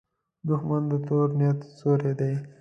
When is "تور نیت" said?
1.07-1.59